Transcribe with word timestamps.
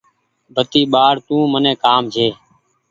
بتي 0.55 0.81
ٻآڙ 0.93 1.13
تو 1.27 1.35
مني 1.51 1.73
ڪآم 1.83 2.03
ڇي۔ 2.13 2.27